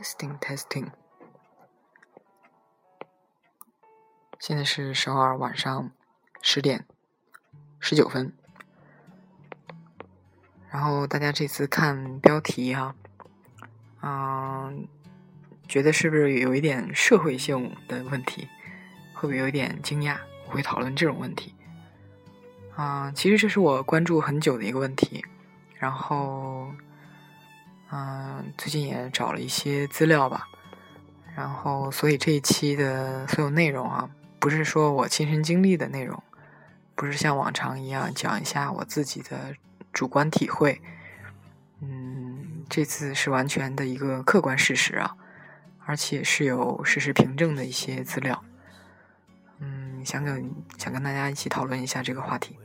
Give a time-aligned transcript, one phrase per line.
[0.00, 0.86] Testing testing，
[4.38, 5.90] 现在是首尔晚上
[6.40, 6.86] 十点
[7.78, 8.32] 十九分。
[10.70, 12.94] 然后大家这次看标题哈，
[14.00, 14.88] 嗯，
[15.68, 18.48] 觉得是不是有一点社会性的问题？
[19.12, 20.16] 会不会有一点惊讶？
[20.46, 21.54] 我会讨论这种问题。
[22.74, 25.22] 啊，其实这是我关注很久的一个问题。
[25.74, 26.72] 然后。
[27.92, 30.48] 嗯，最近也找了一些资料吧，
[31.34, 36.22] 然后所以这一期的所有内容啊，不是说我亲身经历的内容，
[36.94, 39.56] 不是像往常一样讲一下我自己的
[39.92, 40.80] 主观体会，
[41.80, 45.16] 嗯，这次是完全的一个客观事实啊，
[45.84, 48.44] 而且是有事实凭证的一些资料，
[49.58, 52.56] 嗯，想跟想跟大家一起讨论一下这个话题。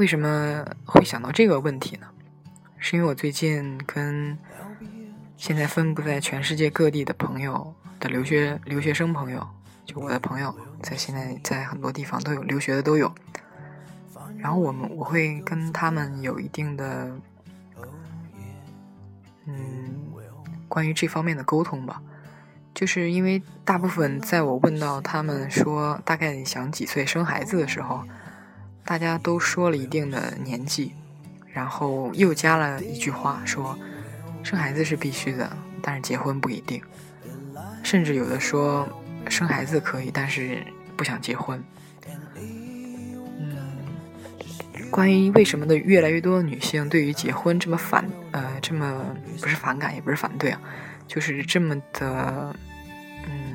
[0.00, 2.06] 为什么会想到这个问题呢？
[2.78, 4.38] 是因为我最近跟
[5.36, 9.46] 现在分布在全世界各地的朋友的留学留学生朋友，
[9.84, 13.14] 就我的朋友，在现在在很多地方都有留学的都有。
[14.38, 17.14] 然后我们我会跟他们有一定的，
[19.44, 19.94] 嗯，
[20.66, 22.00] 关于这方面的沟通吧。
[22.72, 28.02] 就是因为大部分在我问到他们说大概想几岁生孩子的时候。
[28.90, 30.92] 大家都说了一定的年纪，
[31.52, 33.78] 然后又加了一句话，说
[34.42, 35.48] 生孩子是必须的，
[35.80, 36.82] 但是结婚不一定。
[37.84, 38.88] 甚至有的说
[39.28, 41.62] 生孩子可以，但是不想结婚。
[44.90, 49.06] 关于为什么的越来越多的女性对于结婚这么反，呃，这么
[49.40, 50.60] 不是反感，也不是反对啊，
[51.06, 52.52] 就是这么的，
[53.24, 53.54] 嗯，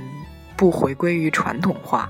[0.56, 2.10] 不回归于传统化。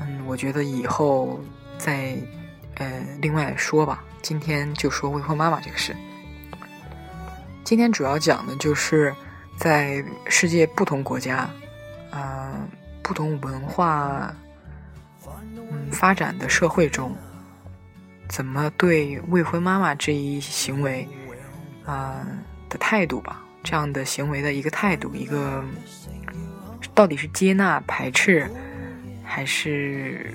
[0.00, 1.40] 嗯，我觉得以后。
[1.78, 2.16] 再，
[2.74, 4.04] 呃，另外说吧。
[4.20, 5.96] 今天就说未婚妈妈这个事。
[7.64, 9.14] 今天主要讲的就是
[9.56, 11.48] 在世界不同国家，
[12.10, 12.52] 啊，
[13.02, 14.34] 不同文化，
[15.54, 17.14] 嗯，发展的社会中，
[18.28, 21.08] 怎么对未婚妈妈这一行为，
[21.84, 22.26] 啊
[22.68, 23.42] 的态度吧？
[23.62, 25.64] 这样的行为的一个态度，一个
[26.94, 28.50] 到底是接纳、排斥，
[29.24, 30.34] 还是？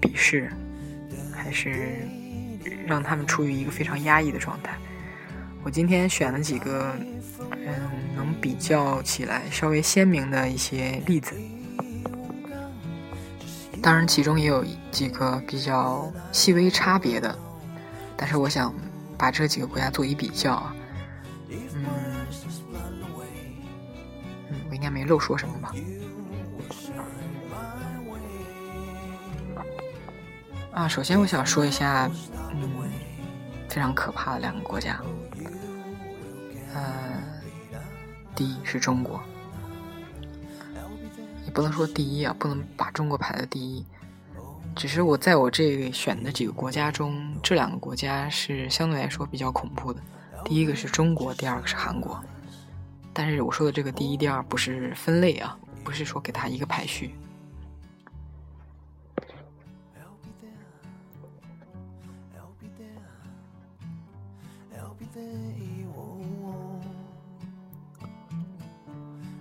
[0.00, 0.50] 鄙视，
[1.32, 1.98] 还是
[2.86, 4.76] 让他们处于一个非常压抑的状态。
[5.62, 6.94] 我今天选了几个，
[7.50, 7.74] 嗯，
[8.14, 11.34] 能比较起来稍微鲜明的一些例子。
[13.82, 17.36] 当然，其中也有几个比较细微差别的，
[18.16, 18.72] 但是我想
[19.18, 20.74] 把这几个国家做一比较啊。
[21.48, 21.58] 嗯，
[24.50, 25.74] 嗯，我应该没漏说什么吧？
[30.76, 32.06] 啊，首先我想说一下，
[32.52, 32.70] 嗯，
[33.66, 35.00] 非常可怕的两个国家，
[36.74, 37.18] 呃，
[38.34, 39.18] 第一是中国，
[41.46, 43.86] 也不能说第一啊，不能把中国排在第一，
[44.74, 50.00] 只是我在我这选的几个国家中，这两个国家是相对来说比较恐怖的，
[50.44, 52.22] 第一个是中国，第二个是韩国，
[53.14, 57.14] 但是我说的这个第一、第二不是分类啊，不是说给它一个排序。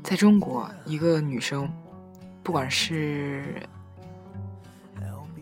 [0.05, 1.67] 在中国，一个女生，
[2.43, 3.67] 不管是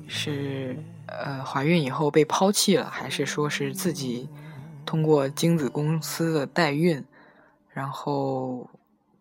[0.07, 4.29] 是呃怀孕以后被抛弃了，还是说是自己
[4.85, 7.03] 通过精子公司的代孕，
[7.71, 8.69] 然后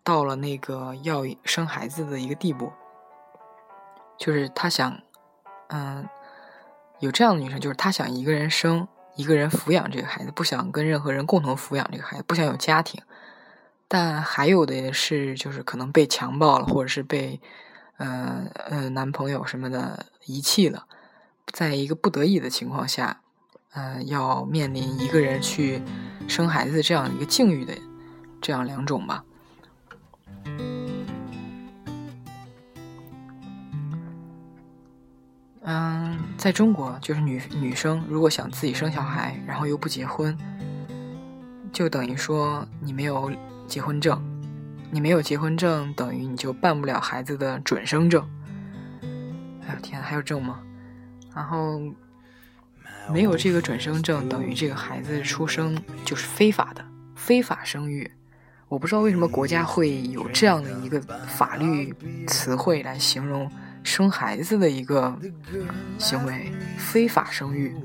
[0.01, 2.71] 到了那个要生孩子的一个地步，
[4.17, 4.97] 就是她想，
[5.67, 6.07] 嗯，
[6.99, 8.87] 有这样的女生，就是她想一个人生，
[9.17, 13.03] 一个人抚养这个孩子，不想跟任何人共同抚养这个孩子，不想有家庭。
[13.95, 17.39] 但还有的是，就是可能被强暴了，或者是被，
[17.97, 20.87] 呃呃男朋友什么的遗弃了，
[21.51, 23.21] 在一个不得已的情况下，
[23.73, 25.79] 呃，要面临一个人去
[26.27, 27.77] 生孩子这样一个境遇的，
[28.41, 29.23] 这样两种吧。
[35.61, 40.35] 嗯，在中国，就是女女生如果想自己生小孩，然后又不结婚，
[41.71, 43.31] 就等于说你没有。
[43.67, 44.21] 结婚证，
[44.91, 48.27] 你没有结婚证，等于你就办不了孩子的准生证。
[49.65, 50.59] 哎呦天，还有证吗？
[51.35, 51.81] 然后
[53.11, 58.09] 没有这个准生证，等于这个孩子出生就是非法的，非法生育。
[58.67, 61.93] 我不知道为什么国家会有这样的一个法律
[62.27, 63.49] 词汇来形容
[63.83, 65.15] 生孩子的一个
[65.97, 67.75] 行为，非法生育。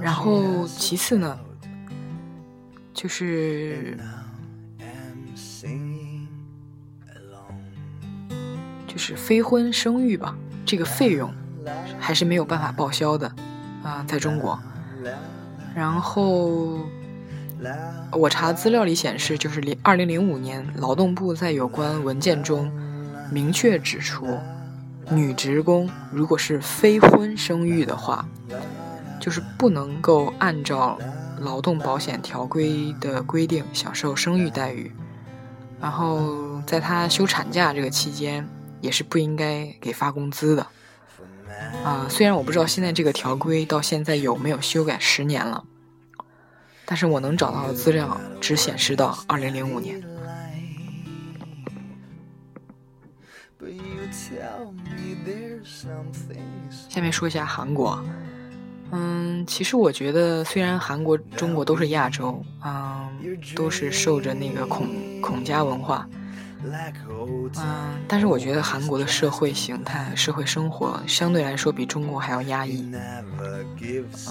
[0.00, 1.38] 然后，其次呢，
[2.94, 3.98] 就是
[8.97, 10.35] 就是非婚生育吧，
[10.65, 11.31] 这个费用
[11.99, 13.31] 还是没有办法报销的
[13.83, 14.59] 啊，在中国。
[15.75, 16.79] 然后。
[18.11, 22.71] 我查资料里显示，就是零二零零五年，劳动部在有关文件中
[23.31, 24.27] 明确指出，
[25.09, 28.27] 女职工如果是非婚生育的话，
[29.19, 30.99] 就是不能够按照
[31.39, 34.91] 劳动保险条规的规定享受生育待遇。
[35.81, 38.47] 然后，在她休产假这个期间，
[38.81, 40.67] 也是不应该给发工资的。
[41.83, 45.63] 啊，虽然我不知道现在这个条规到现在有没有修改，十年了。
[46.85, 50.01] 但是我能找到的资料只显示到二零零五年。
[56.87, 58.01] 下面说一下韩国，
[58.91, 63.09] 嗯，其实我觉得虽然韩国、中国都是亚洲，嗯，
[63.55, 64.87] 都是受着那个孔
[65.21, 66.07] 孔家文化。
[67.57, 72.91] 嗯，但是我觉得韩国的社会形态、社会生活相对来说比中国还要压抑。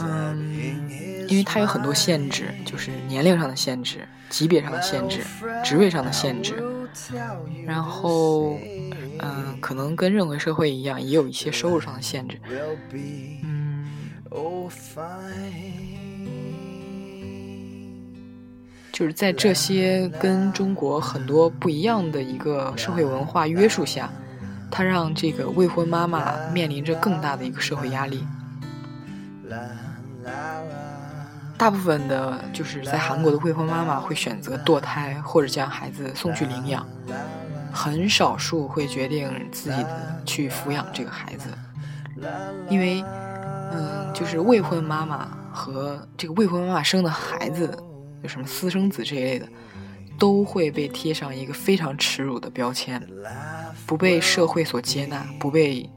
[0.03, 0.89] 嗯，
[1.29, 5.21] 因为它有很多限制，就是年龄上的限制、级别上的限制、
[5.65, 6.63] 职位上的限制。
[7.67, 8.59] 然后，
[9.21, 12.41] 嗯，可能跟任何社会一样，也有一些收入上的限制。
[13.43, 13.87] 嗯。
[18.97, 24.09] 就是在这些跟中国很多不一样的一个社会文化约束下，
[24.71, 28.27] 它让这个未婚妈妈面临着更大的一个社会压力。
[31.59, 36.87] 大部分的就是在韩国的未婚妈妈会选择堕胎或者将孩子送去领养，
[37.71, 39.85] 很少数会决定自己
[40.25, 41.51] 去抚养这个孩子，
[42.71, 43.05] 因为，
[43.75, 47.79] 嗯，就是未婚妈妈和这个未婚妈妈生的孩子。
[48.27, 49.49] 什么私生子这一类的，
[50.19, 53.07] 都会被贴上一个非常耻辱的标签，
[53.87, 55.89] 不被社会所接纳，不被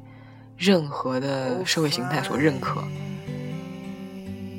[0.58, 2.84] 任何的社会形态所认可。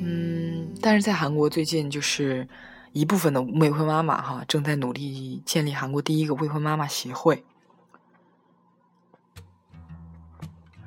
[0.03, 2.49] 嗯，但是在韩国最近，就是
[2.93, 7.45] 一部分的未婚妈妈哈，正在努力建立韩国第一个未婚妈妈协会，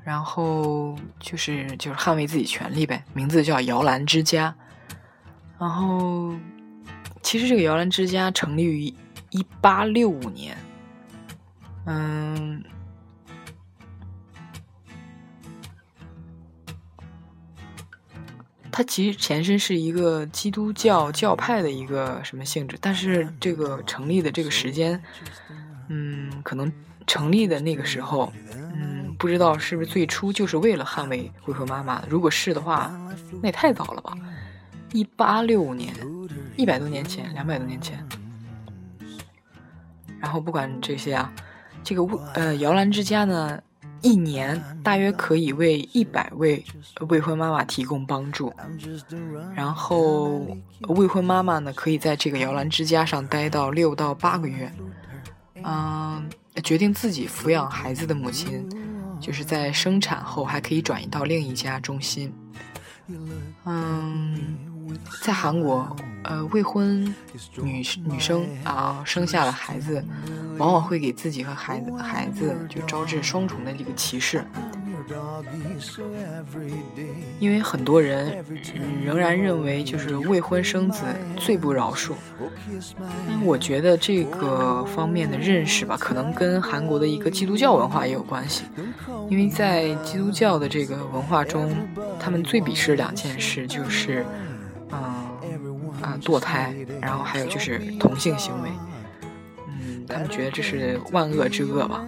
[0.03, 4.55] 然后就是就是捍卫自己权利呗，名字叫摇篮之家，
[5.59, 6.33] 然后。
[7.23, 8.93] 其实这个摇篮之家成立于
[9.31, 10.55] 一八六五年，
[11.85, 12.63] 嗯，
[18.71, 25.01] 它其实前身是一个基督教教派的一个什么性质，但是这个成立的这个时间，
[25.87, 26.71] 嗯，可能
[27.07, 28.31] 成立的那个时候，
[28.75, 32.91] 嗯，不知道是不是最初就是为了捍卫未婚妈妈，如果是的话，
[33.41, 34.15] 那也太早了吧，
[34.91, 35.91] 一八六五年。
[36.55, 38.05] 一百多年前，两百多年前，
[40.19, 41.33] 然后不管这些啊，
[41.83, 43.59] 这个呃摇篮之家呢，
[44.01, 46.63] 一年大约可以为一百位
[47.09, 48.53] 未婚妈妈提供帮助，
[49.55, 50.45] 然后
[50.89, 54.71] 未婚妈妈呢可以在这个摇篮之家上待到六到八个月，
[55.63, 56.29] 嗯，
[56.63, 58.69] 决定自己抚养孩子的母亲，
[59.19, 62.33] 就是在生产后还可以转移到另一家中心，
[63.65, 64.57] 嗯，
[65.21, 65.95] 在韩国。
[66.25, 67.03] 呃，未婚
[67.61, 70.01] 女女生啊，生下了孩子，
[70.57, 74.41] 往往会给自己和孩子孩子就招致双重的这个歧视，
[77.39, 78.41] 因为很多人
[79.03, 81.03] 仍然认为就是未婚生子
[81.35, 82.13] 最不饶恕。
[83.27, 88.63] 那我觉得这个方面的认识吧，可能跟韩国的一个基督教文化也有关系，
[89.29, 91.75] 因为在基督教的这个文化中，
[92.17, 94.25] 他们最鄙视两件事，就是，
[96.23, 98.69] 堕胎，然后还有就是同性行为，
[99.67, 102.05] 嗯，他们觉得这是万恶之恶吧，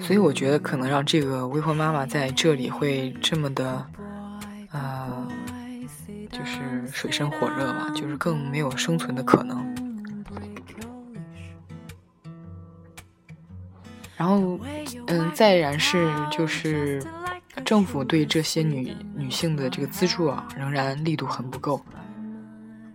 [0.00, 3.86] 所以我觉得可能让这个未婚妈妈在这里会这么的，
[4.72, 5.26] 呃，
[6.30, 9.68] 就是水深火热吧，就是更没有生存的可能。
[14.16, 14.60] 然后，
[15.06, 17.02] 嗯，再然是就是
[17.64, 21.80] 政府对这些女女性的这个资助啊，仍然力度很不够。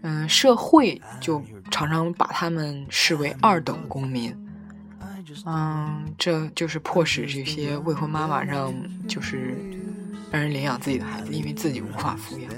[0.02, 4.36] 嗯，社会就常常把他们视为二等公民。
[5.46, 8.74] 嗯，这就是迫使这些未婚妈妈让
[9.08, 9.58] 就是
[10.32, 12.52] 让人领养自己的孩子，因为自己无法抚养。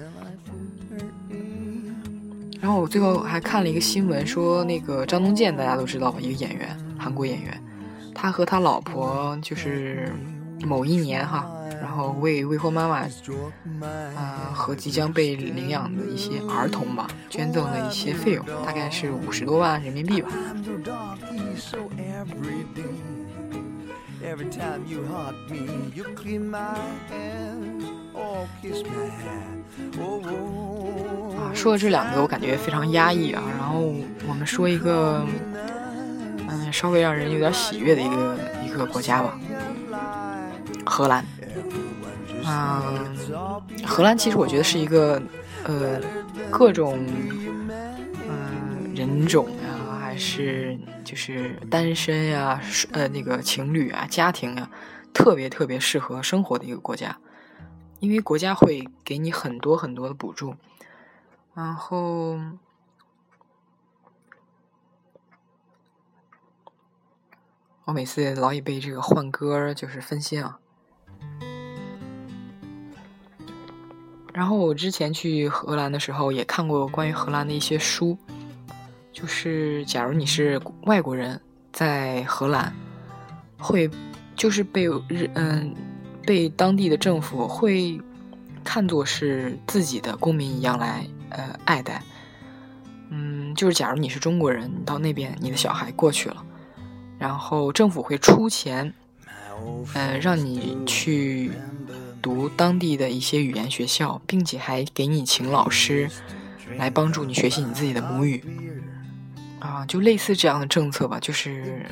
[2.59, 7.63] 然后我最后还看了一个新闻，说那个张东健大家都知道吧，一个演员，韩国演员，
[8.13, 10.11] 他和他老婆就是
[10.63, 11.49] 某一年哈。
[11.81, 13.07] 然后为未婚妈妈，
[14.15, 20.29] 呃，和即将被领养的一些儿童吧，捐赠了一些费用，大概是五十多万人民币吧。
[31.37, 33.43] 啊，说了这两个，我感觉非常压抑啊。
[33.57, 33.93] 然后
[34.27, 35.25] 我们说一个，
[36.49, 39.39] 嗯，稍微让人有点喜悦的一个一个国家吧，
[40.85, 41.23] 荷兰。
[42.49, 43.15] 嗯，
[43.85, 45.21] 荷兰其实我觉得是一个，
[45.65, 45.99] 呃，
[46.49, 46.97] 各种，
[48.29, 52.61] 嗯，人种呀，还是就是单身呀，
[52.93, 54.69] 呃，那个情侣啊，家庭呀，
[55.13, 57.17] 特别特别适合生活的一个国家，
[57.99, 60.55] 因为国家会给你很多很多的补助，
[61.53, 62.39] 然后，
[67.83, 70.59] 我每次老以被这个换歌就是分心啊。
[74.37, 78.15] 然后我之前去荷兰的时候，也看过关于荷兰的一些书，
[79.11, 81.41] 就是假如你是外国人，
[81.73, 82.71] 在荷兰，
[83.57, 83.89] 会
[84.35, 85.73] 就是被日嗯
[86.23, 87.99] 被当地的政府会
[88.63, 92.03] 看作是自己的公民一样来呃爱戴，
[93.09, 96.45] 嗯，就是假如你是中国人，你到那边，你的小孩过去了，
[97.17, 98.93] 然后政府会出钱，
[99.95, 101.51] 嗯，让你去。
[102.21, 106.09] 读当地的一些语言学校，并且还给你请老师
[106.77, 108.43] 来帮助你学习你自己的母语，
[109.59, 111.19] 啊，就类似这样的政策吧。
[111.19, 111.85] 就是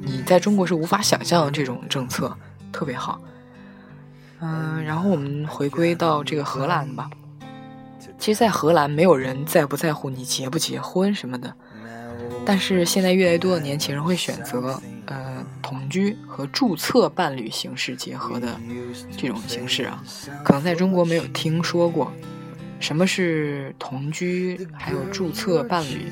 [0.00, 2.36] 你在中国是无法想象的这种政策，
[2.72, 3.20] 特别好。
[4.40, 7.08] 嗯，然后我们回归到这个荷兰吧。
[8.18, 11.52] 其实，在荷兰没有人在不在乎你结不结婚什么的，
[12.44, 14.80] 但是现在越来越多的年轻人会选择。
[15.06, 18.58] 呃同居和注册伴侣形式结合的
[19.16, 20.02] 这种形式啊，
[20.44, 22.12] 可能在中国没有听说过。
[22.80, 24.68] 什么是同居？
[24.72, 26.10] 还有注册伴侣？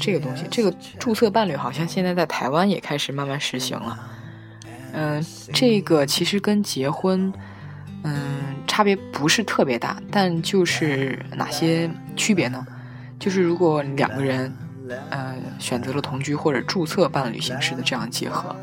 [0.00, 3.98] 这个东西，这个注册伴侣好像现在在台湾也开始慢慢实行了。
[4.92, 7.32] 嗯，这个其实跟结婚，
[8.02, 12.66] 嗯，差别不是特别大，但就是哪些区别呢？
[13.20, 14.52] 就是如果两个人。
[15.10, 18.54] 呃，选择了同居或者注册伴侣形式的这样结合，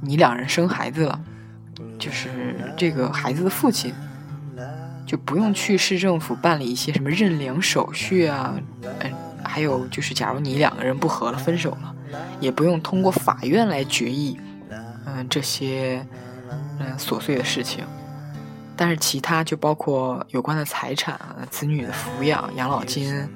[0.00, 1.20] 你两人生孩子了，
[1.98, 3.94] 就是这个孩子的父亲
[5.06, 9.12] 就不用去市政府办理一些什么认领手续啊，嗯，
[9.42, 11.94] 还有就是假如你两个人不和了分手了，
[12.40, 14.38] 也不用通过法院来决议，
[15.06, 16.06] 嗯，这些
[16.78, 17.84] 嗯琐碎的事情，
[18.76, 23.28] 但是其他就包括有关的财产啊、子女的抚养、养老金。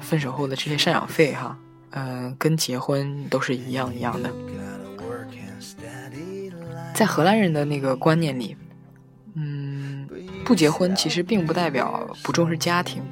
[0.00, 1.58] 分手后的这些赡养费，哈，
[1.90, 4.32] 嗯，跟结婚都是一样一样的。
[6.94, 8.56] 在荷兰人的那个观念里，
[9.34, 10.08] 嗯，
[10.44, 13.02] 不结婚其实并不代表不重视家庭，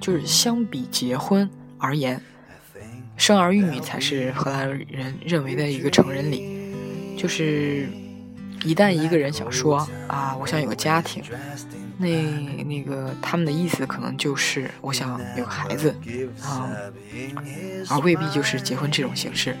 [0.00, 2.22] 就是相比结婚而言，
[3.16, 7.88] 生儿育女才是荷兰人认为的一个成人礼，就是。
[8.64, 11.22] 一旦一个人想说啊，我想有个家庭，
[11.98, 12.08] 那
[12.64, 15.94] 那个他们的意思可能就是我想有个孩子
[16.42, 16.70] 啊，
[17.90, 19.54] 而未必就是结婚这种形式。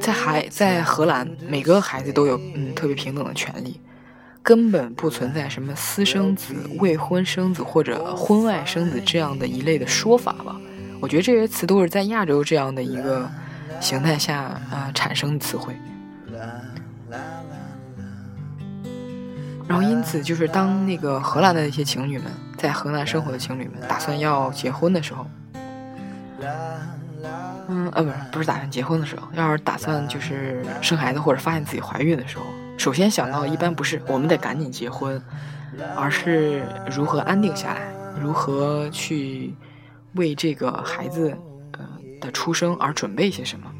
[0.00, 3.80] 在孩在荷兰，每个孩子都有嗯特别平等的权利，
[4.42, 10.60] 根本不存在什么私生子、未婚生子或者婚外生子这样的一类的说法吧。
[11.00, 13.30] 我觉得这些词都是在亚洲这样的一个。
[13.80, 15.76] 形态下啊产生的词汇，
[19.68, 25.26] 然后因此就是当那个荷兰的一些情侣们在荷兰生活的情侣们打算要结婚的时候，
[27.68, 32.44] 嗯呃不是不是打算结婚的时候，要是打算就是生孩子或者发现自己怀孕的时候，
[32.78, 35.20] 首先想到一般不是我们得赶紧结婚，
[35.96, 36.62] 而是
[36.94, 37.80] 如何安定下来，
[38.20, 39.54] 如何去
[40.14, 41.36] 为这个孩子。
[42.24, 43.70] 的出生而准备些什么？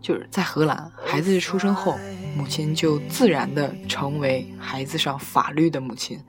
[0.00, 1.98] 就是在荷兰，孩子出生后，
[2.36, 6.22] 母亲就自然的成为孩子上法律的母亲，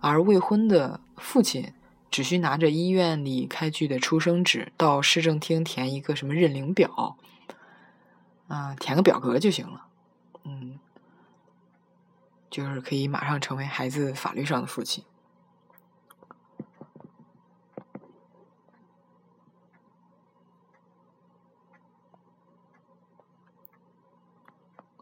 [0.00, 1.72] 而未婚的父亲
[2.10, 7.16] 只需拿着医院里开具的出生纸到市政厅填一个什么认领表，
[8.46, 9.86] 啊，填个表格就行了。
[10.44, 10.78] 嗯，
[12.48, 15.02] 就是可以马上成为孩子法律上的父亲。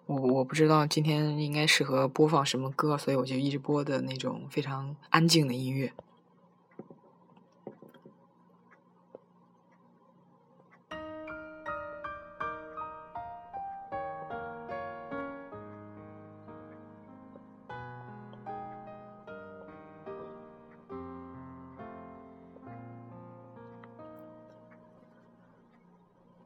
[0.07, 5.93] 我我不知道今天应该适合播放什么歌，所以我就一直播的那种非常安静的音乐。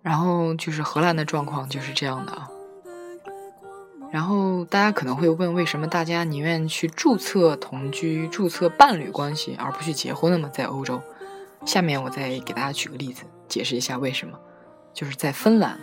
[0.03, 2.50] 然后就是荷兰的状况就是这样的啊。
[4.13, 10.51] 然后大家可能会问，为什么大家宁愿去注册同居、注册伴侣关系，而不去结婚了呢？
[10.53, 11.01] 在欧洲，
[11.65, 14.37] 下面我再给大家举个例子，解释一下为什么。
[14.93, 15.79] 就是在芬兰，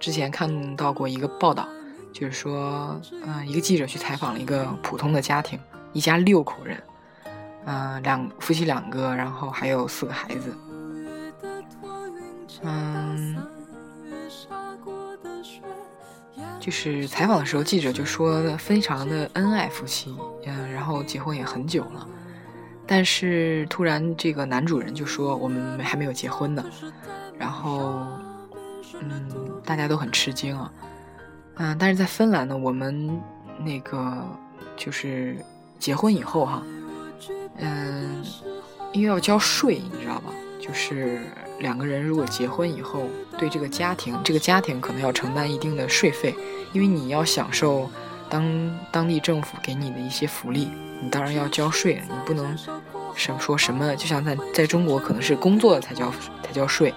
[0.00, 1.68] 之前看到过一个报道，
[2.12, 5.56] 就是说，嗯，一个记者去采访了一个普通的家庭，
[5.92, 6.82] 一家六口人，
[7.66, 10.56] 嗯，两夫妻两个，然后还有四个孩子，
[12.62, 13.01] 嗯。
[16.62, 20.14] 就是采访的时候，记者就说非常的恩爱夫妻，
[20.46, 22.06] 嗯，然后结婚也很久了，
[22.86, 26.64] 但是突然这个男主人就说我们还没有结婚呢，
[27.36, 28.06] 然后，
[29.00, 29.28] 嗯，
[29.64, 30.72] 大家都很吃惊啊，
[31.56, 33.20] 嗯，但是在芬兰呢，我们
[33.58, 34.24] 那个
[34.76, 35.36] 就是
[35.80, 36.62] 结婚以后哈，
[37.56, 38.22] 嗯，
[38.92, 40.32] 因为要交税，你知道吧？
[40.62, 41.20] 就是
[41.58, 46.32] 两个人如果结婚以后，对这个家庭，这个家庭可能要承担一定的税费，
[46.72, 47.90] 因为你要享受
[48.30, 50.70] 当当地政府给你的一些福利，
[51.02, 52.56] 你当然要交税，你不能
[53.16, 56.12] 什说什么，就像在在中国可能是工作才交
[56.44, 56.94] 才交税，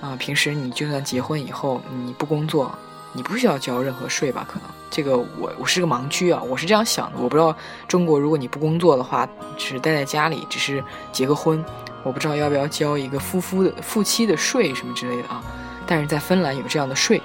[0.00, 2.76] 啊，平时你就算结婚以后你不工作，
[3.12, 4.46] 你不需要交任何税吧？
[4.48, 7.54] 可能这个我我是个盲区啊，我是这样想的，我不知道
[7.86, 11.64] 中国如果你不工作的话，只待在家里，只是结个婚。
[12.04, 15.40] 我不知道要不要交一个夫夫的夫妻的税什么之类的啊，
[15.86, 17.22] 但是在芬兰有这样的税，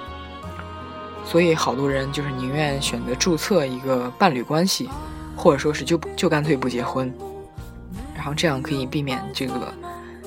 [1.24, 4.88] 所以好多人就是宁愿选择注册一个伴侣关系，
[5.36, 7.12] 或者说是就就干脆不结婚，
[8.14, 9.74] 然后这样可以避免这个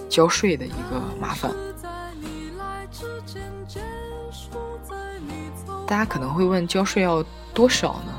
[0.10, 1.50] 交税的一个麻烦。
[5.92, 7.22] 大家可能会问，交税要
[7.54, 8.14] 多少呢？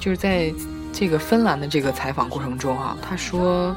[0.00, 0.52] 就是在
[0.92, 3.72] 这个芬兰的这个采访过程中啊，他说。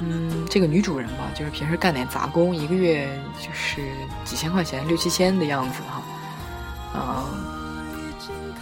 [0.00, 3.08] 嗯，这个女主人吧，就是平时干点杂工，一个月
[3.40, 3.80] 就是
[4.24, 6.02] 几千块钱，六七千的样子哈。
[6.94, 7.24] 嗯，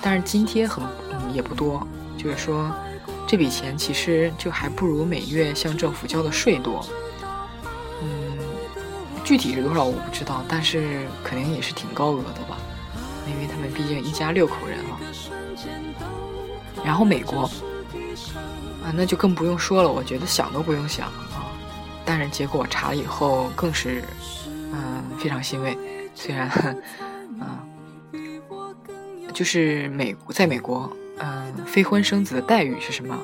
[0.00, 0.82] 但是津贴很
[1.34, 2.72] 也不多，就是说
[3.26, 6.86] 这笔钱其实就还不如每月向政府交的税多。
[8.02, 8.38] 嗯，
[9.24, 12.56] 具体是多少我不知道，但是肯定也是挺高额的吧，
[13.28, 15.00] 因为他们毕竟一家六口人啊。
[16.84, 17.50] 然后美国。
[18.84, 21.50] 啊，那就更不用说了，我觉得想都不用想啊。
[22.04, 24.04] 但是结果我查了以后，更是
[24.72, 25.76] 嗯非常欣慰。
[26.14, 26.48] 虽然
[27.40, 27.66] 啊，
[29.34, 33.18] 就是美在美国，嗯，非婚生子的待遇是什么？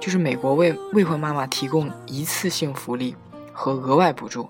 [0.00, 3.16] 就是美国为未婚妈妈提供一次性福利
[3.52, 4.48] 和额外补助，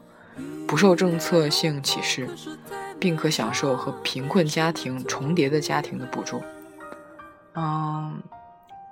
[0.67, 2.29] 不受政策性歧视，
[2.99, 6.43] 并可享受和贫困家庭重叠的家庭的补助。
[7.55, 8.23] 嗯，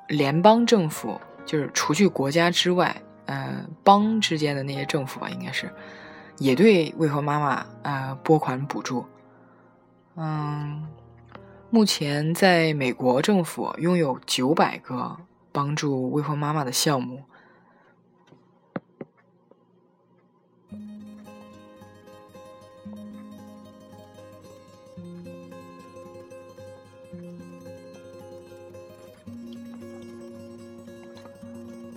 [0.08, 1.20] 联邦政府。
[1.44, 5.68] 就是除去国家之外，呃，邦之间的那些政府吧，应该是
[6.38, 9.04] 也对未婚妈妈呃拨款补助。
[10.14, 10.86] 嗯，
[11.68, 15.16] 目前在美国政府拥有九百个
[15.50, 17.24] 帮助未婚妈妈的项目。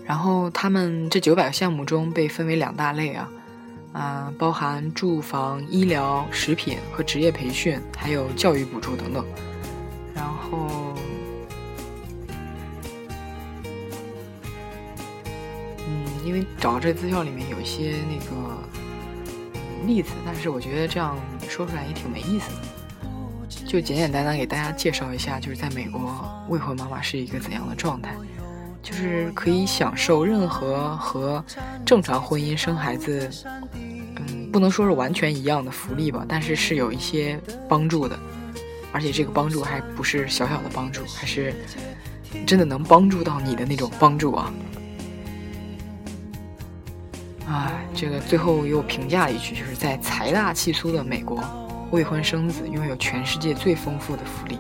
[0.06, 3.30] 然后他们这九百个项目中被分为两大类啊，
[3.92, 9.26] 啊，包含住房、医疗、食品和职业培训，还有教育补助等等。
[10.14, 10.94] 然后，
[15.88, 18.58] 嗯，因为找这资料里面有一些那个
[19.88, 21.18] 例子，但是我觉得这样
[21.50, 28.16] 说出来也挺没意思的，就简简单单给大家介绍一下，就是在美国未婚妈妈是一个怎样的状态。
[28.86, 31.44] 就是可以享受任何和
[31.84, 33.28] 正常婚姻生孩子，
[33.74, 38.16] 嗯，不能说是完全一样的福利吧，但是是有一些帮助的，
[38.92, 41.52] 而且这个帮助还不是小小的帮助，还是
[42.46, 44.54] 真的能帮助到你的那种帮助啊！
[47.48, 51.44] 啊，这个最后又评价了一句，就是在财大气粗的美国，
[51.90, 54.60] 未婚生子拥有全世界最丰富的福利。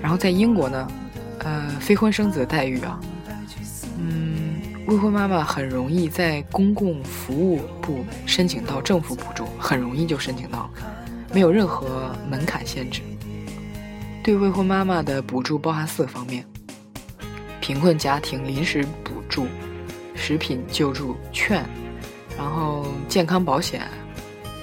[0.00, 0.90] 然后在英国呢，
[1.44, 3.00] 呃，非婚生子的待遇啊，
[3.98, 10.70] 嗯，未婚妈妈很容易在公共服务部申请到政府补助，很容易就申请到，
[11.32, 13.02] 没有任何门槛限制。
[14.22, 16.44] 对未婚妈妈的补助包含四个方面：
[17.60, 19.46] 贫困家庭临时补助。
[20.14, 21.64] 食品救助券，
[22.38, 23.82] 然后健康保险，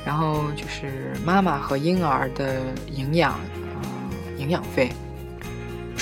[0.05, 3.37] 然后就是妈妈和婴儿的营养，
[4.37, 4.89] 营养费。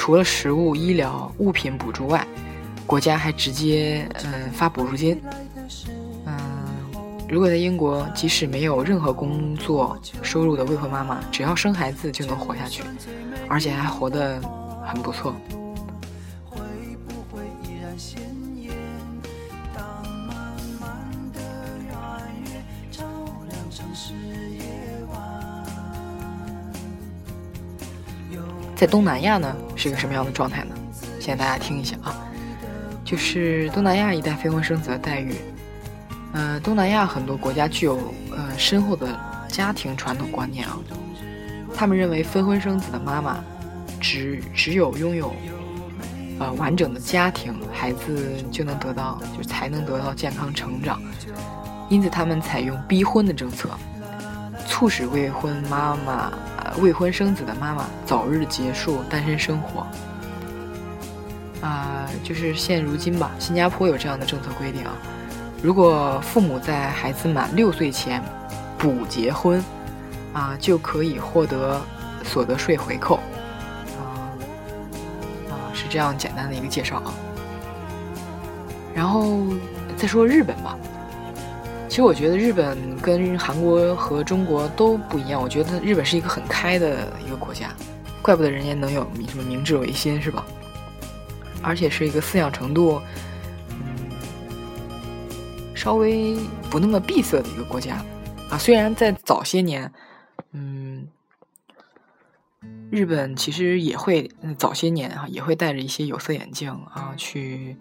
[0.08, 2.26] 除了食物、医疗物品补助外，
[2.86, 5.22] 国家还直接嗯发补助金。
[6.26, 6.38] 嗯，
[7.28, 12.84] 如果在英国，即使没有任何工作收入的未婚妈妈，只要生孩子就能活下去，
[13.50, 14.40] 而且还活得
[14.82, 15.36] 很不错。
[28.78, 30.76] 在东南亚呢，是一个什么样的状态呢？
[31.20, 32.16] 现在大家听一下啊，
[33.04, 35.34] 就是东南亚一带非婚生子的待遇。
[36.34, 39.08] 呃，东南亚很多国家具有呃深厚的
[39.50, 40.78] 家庭传统观念啊，
[41.76, 43.44] 他们认为非婚生子的妈妈
[44.00, 45.34] 只只有拥有
[46.38, 51.02] 呃完整的家庭，孩子就能得到就才能得到健康成长，
[51.90, 53.72] 因此他们采用逼婚的政策，
[54.68, 56.32] 促使未婚妈妈。
[56.82, 59.86] 未婚生子的妈妈早日结束单身生活。
[61.62, 64.94] 啊，就是现如今吧，新加坡有这样的政策规定啊，
[65.62, 68.22] 如果父母在孩子满六岁前
[68.78, 69.64] 补结婚，
[70.34, 71.82] 啊，就可以获得
[72.24, 73.16] 所得税回扣。
[73.98, 74.30] 啊，
[75.50, 77.12] 啊，是这样简单的一个介绍啊。
[78.94, 79.44] 然后
[79.96, 80.78] 再说日本吧。
[81.98, 85.42] 其实我觉得日本跟韩国和中国都不一样。
[85.42, 87.76] 我觉得日本是一个很开的一个国家，
[88.22, 90.46] 怪不得人家能有什么明治维新，是吧？
[91.64, 93.02] 而且是一个思想程度，
[93.72, 94.12] 嗯，
[95.74, 96.38] 稍微
[96.70, 97.96] 不那么闭塞的一个国家
[98.52, 98.60] 啊。
[98.60, 99.92] 虽然在早些年，
[100.52, 101.08] 嗯，
[102.92, 104.30] 日本其实也会
[104.60, 107.76] 早些年啊，也会戴着一些有色眼镜啊，去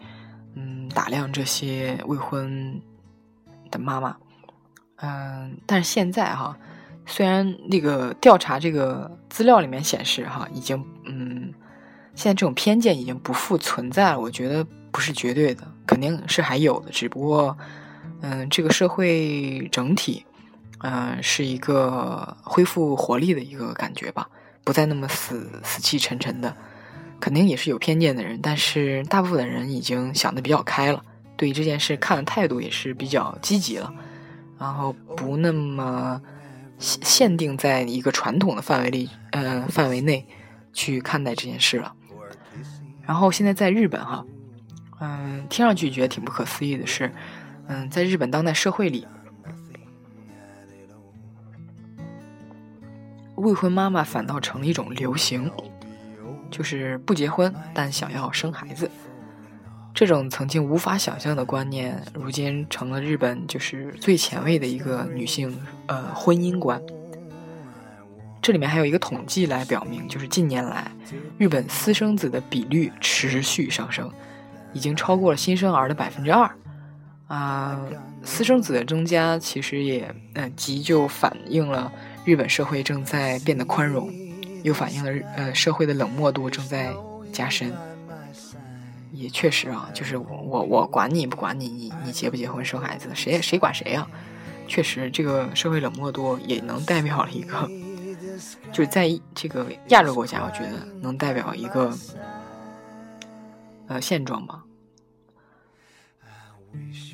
[0.55, 2.81] 嗯打量这些未婚。
[3.81, 4.17] 妈妈，
[4.97, 6.57] 嗯，但是现在哈，
[7.07, 11.53] 虽然那个调查这个资料里面显示哈，已经嗯，
[12.15, 14.21] 现在这种偏见已经不复存在了。
[14.21, 17.57] 我觉得不是绝对的，肯定是还有的，只不过
[18.21, 20.25] 嗯，这个社会整体
[20.79, 24.29] 嗯是一个恢复活力的一个感觉吧，
[24.65, 26.57] 不再那么死死气沉沉的。
[27.19, 31.03] 肯定也是有偏见的人，但是大部分的人已经想的比较开了。
[31.37, 33.93] 对这件事看的态度也是比较积极了，
[34.59, 36.21] 然后不那么
[36.79, 40.27] 限限定在一个传统的范围里，呃范围内
[40.73, 41.95] 去看待这件事了。
[43.07, 44.25] 然后现在在日本哈，
[45.01, 47.13] 嗯，听上去觉得挺不可思议的是，
[47.69, 49.07] 嗯，在日本当代社会里，
[53.37, 55.51] 未婚妈妈反倒成了一种流行，
[56.51, 58.91] 就是不结婚但想要生孩子。
[59.97, 66.79] 这种曾经无法想象的观念，如今成了日本就是最前卫的一个女性呃婚姻观。
[68.43, 70.93] 这里面还有一个统计来表明，就是近年来
[71.39, 74.13] 日本私生子的比率持续上升，
[74.75, 76.55] 已经超过了新生儿的百分之二。
[77.27, 77.81] 啊，
[78.23, 81.91] 私生子的增加其实也呃即就反映了
[82.27, 84.13] 日本社会正在变得宽容，
[84.63, 86.93] 又反映了呃社会的冷漠度正在
[87.33, 87.73] 加深。
[89.17, 94.07] 也确实啊，就是我我我管你不管你，你你结不结婚生孩子，谁谁管谁呀？
[94.69, 97.71] 确实，这个社会冷漠多也能代表了一个，
[98.73, 101.97] 就是在这个亚洲国家，我觉得能代表一个
[103.87, 104.63] 呃现状吧。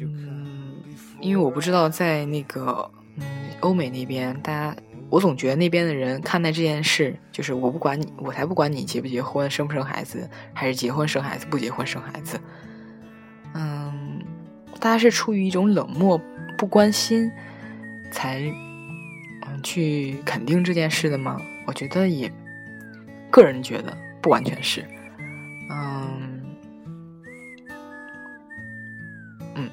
[0.01, 0.83] 嗯，
[1.21, 3.25] 因为我不知道在那个嗯
[3.61, 4.77] 欧美那边大家。
[5.13, 12.41] 我总觉得那边的人看待这件事，就是我不管你，我才不管你结不结婚、生不生孩子，还是结婚生孩子、不结婚生孩子。
[13.53, 14.23] 嗯，
[14.81, 16.19] 大家是出于一种冷漠、
[16.57, 17.31] 不关心，
[18.11, 18.41] 才
[19.47, 21.39] 嗯去肯定这件事的吗？
[21.67, 22.33] 我觉得也，
[23.31, 24.83] 个人觉得不完全是。
[25.71, 26.41] 嗯
[29.57, 29.71] 嗯，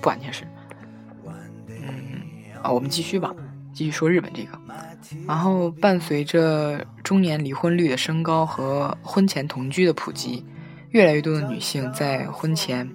[0.00, 0.44] 不完全是。
[1.68, 2.20] 嗯
[2.60, 3.32] 啊，我们继续吧。
[3.72, 4.58] 继续说日本这个，
[5.26, 10.44] 然后伴随着中年离婚率的升高和婚前同居的普及，
[10.90, 12.88] 越来越多的女性在婚前，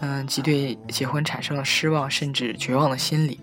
[0.00, 3.38] 嗯，即对结婚产生了失望甚至绝望的心理，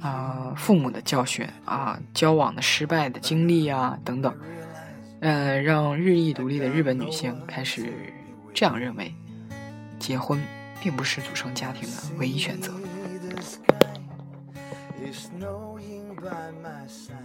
[0.00, 4.34] 啊，父母的教训啊，交往的失败的经历啊等等，
[5.20, 7.92] 呃，让日益独立的日本女性开始
[8.52, 9.12] 这样认为：
[9.98, 10.40] 结婚
[10.82, 12.72] 并不是组成家庭的唯一选择。
[15.10, 17.18] It's snowing by my side.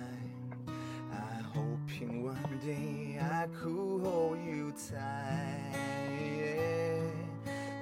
[0.67, 5.71] I'm hoping one day I could hold you tight.
[6.19, 7.01] Yeah.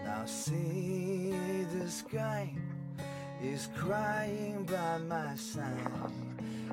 [0.03, 1.33] Now see
[1.73, 2.53] the sky
[3.41, 6.11] is crying by my side.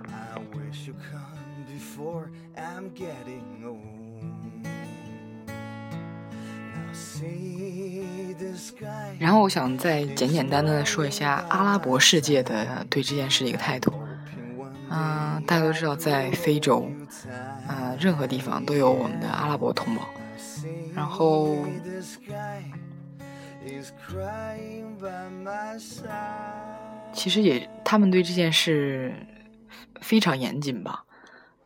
[0.09, 4.67] I wish you come before I'm getting old.
[5.47, 8.10] Now see
[9.19, 13.93] 然后我想再简简单单的说一下阿拉伯世界的对这件事的一个态度。
[14.93, 16.91] 嗯，大家都知道，在非洲，
[17.69, 20.03] 啊，任何地方都有我们的阿拉伯同胞。
[20.93, 21.57] 然后，
[27.13, 29.15] 其实也他们对这件事
[30.01, 31.05] 非常严谨吧。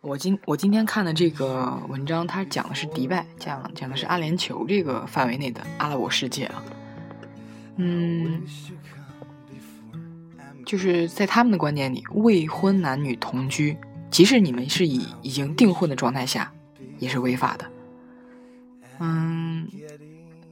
[0.05, 6.63] 我今我今天看的这个文章，它讲的是迪拜，讲讲的是阿联酋这个范围内的阿拉伯世界啊。
[7.77, 8.43] 嗯，
[10.67, 13.79] 就是在他们的观念里，未婚男女同居，
[14.11, 16.53] 即使你们是以已经订婚的状态下，
[16.99, 17.65] 也是违法的。
[18.99, 19.67] 嗯，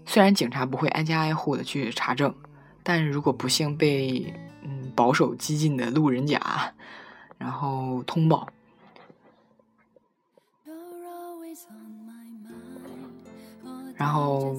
[0.07, 2.35] 虽然警察不会挨家挨户的去查证，
[2.83, 6.41] 但如果不幸被嗯保守激进的路人甲
[7.37, 8.49] 然后通报。
[14.03, 14.57] 然后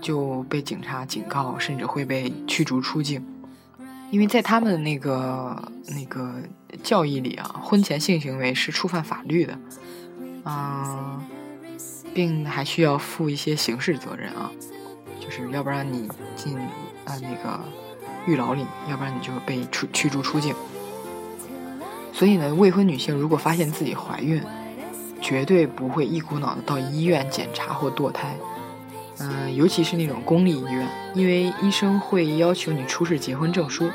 [0.00, 3.22] 就被警察警告，甚至会被驱逐出境，
[4.10, 6.36] 因为在他们那个那个
[6.82, 9.58] 教义里啊，婚前性行为是触犯法律的，
[10.46, 11.22] 嗯，
[12.14, 14.50] 并还需要负一些刑事责任啊，
[15.20, 16.56] 就是要不然你进
[17.04, 17.60] 啊那个
[18.26, 20.54] 狱牢里，要不然你就被驱驱逐出境。
[22.10, 24.42] 所以呢，未婚女性如果发现自己怀孕，
[25.26, 28.36] 绝对不会一股脑的到医院检查或堕胎，
[29.18, 33.90] 嗯，尤其是那种公立医院，因为医生会要求你出示结婚证书。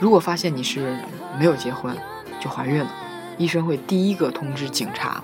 [0.00, 0.96] 如果发现你是
[1.38, 1.94] 没有结婚
[2.40, 2.90] 就怀孕了，
[3.36, 5.22] 医生会第一个通知警察。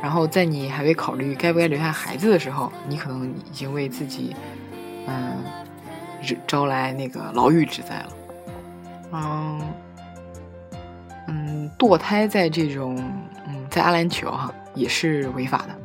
[0.00, 4.34] 然后在你还未考虑该不该留下孩子的时候，你可能已经为自己，
[5.06, 5.36] 嗯，
[6.46, 8.08] 招来那个牢狱之灾了。
[9.12, 9.60] 嗯，
[11.78, 12.96] 堕胎在这种。
[13.48, 15.76] 嗯在阿联酋哈也是违法的，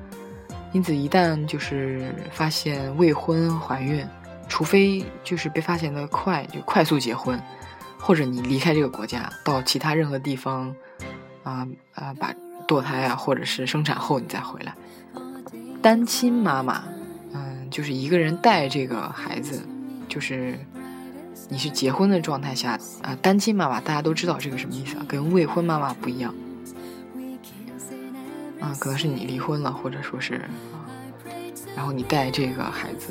[0.72, 4.06] 因此一旦就是发现未婚怀孕，
[4.48, 7.38] 除非就是被发现的快，就快速结婚，
[8.00, 10.74] 或者你离开这个国家到其他任何地方，
[11.44, 12.34] 啊啊把
[12.66, 14.74] 堕胎啊，或者是生产后你再回来。
[15.82, 16.84] 单亲妈妈，
[17.34, 19.68] 嗯，就是一个人带这个孩子，
[20.08, 20.58] 就是
[21.52, 26.34] 你是结婚的状态下啊，单亲妈妈大家都知道这个什么意思啊，跟未婚妈妈不一样。
[28.62, 30.36] 啊，可能是你离婚了，或者说是
[30.72, 30.88] 啊，
[31.76, 33.10] 然后你带这个孩子，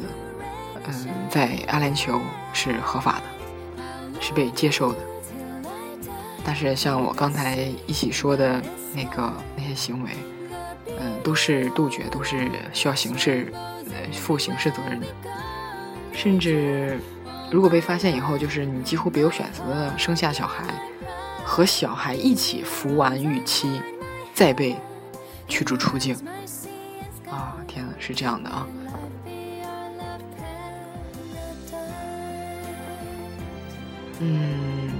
[0.87, 2.19] 嗯，在阿联酋
[2.55, 3.21] 是合法
[3.77, 3.83] 的，
[4.23, 4.99] 是被接受的。
[6.43, 8.63] 但是像我刚才一起说的
[8.95, 10.11] 那个那些行为，
[10.99, 13.53] 嗯，都是杜绝，都是需要刑事
[13.91, 15.07] 呃负刑事责任的。
[16.13, 16.99] 甚至
[17.51, 20.65] 如果被发现以后，就是你几乎别有选择的生下小孩，
[21.45, 23.81] 和小孩一起服完预期，
[24.35, 24.77] 再被。
[25.49, 26.15] 驱逐出境
[27.29, 27.57] 啊！
[27.67, 28.65] 天呐，是这样的啊。
[34.21, 34.93] 嗯，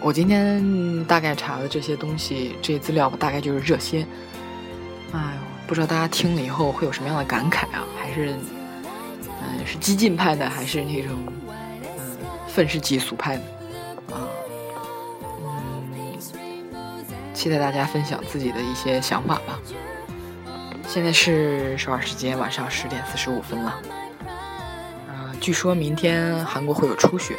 [0.00, 4.04] 我今天大概查的这些东西，这些资料吧大概就是这些。
[5.12, 7.86] 哎呦，不知道大家听了以后会有什么样的感慨啊？
[7.96, 8.34] 还是
[9.24, 11.16] 嗯，是激进派的，还是那种
[12.52, 13.42] 愤世嫉俗派的
[14.14, 14.28] 啊？
[17.32, 19.58] 期待大家分享自己的一些想法吧。
[20.86, 23.70] 现在是首尔时间晚上十点四十五分了。
[25.08, 27.36] 啊，据说明天韩国会有初雪。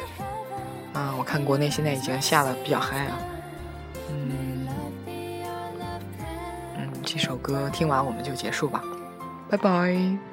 [0.93, 3.17] 啊，我看国内现在已经下的比较嗨啊。
[4.09, 4.67] 嗯，
[6.77, 8.83] 嗯，这首歌听完我们就结束吧，
[9.49, 10.30] 拜拜。